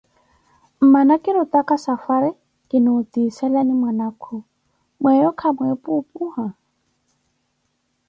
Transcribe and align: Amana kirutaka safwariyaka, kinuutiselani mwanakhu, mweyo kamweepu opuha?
Amana 0.83 1.13
kirutaka 1.23 1.73
safwariyaka, 1.83 2.39
kinuutiselani 2.69 3.73
mwanakhu, 3.81 4.35
mweyo 5.01 5.29
kamweepu 5.39 5.89
opuha? 5.99 6.45